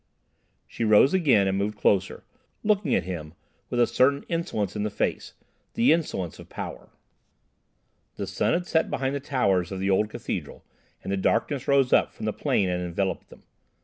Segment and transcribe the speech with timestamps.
[0.65, 2.23] She rose again and moved closer,
[2.63, 3.35] looking at him
[3.69, 6.89] with a certain insolence in the face—the insolence of power.
[8.15, 10.65] The sun had set behind the towers of the old cathedral
[11.03, 13.43] and the darkness rose up from the plain and enveloped them.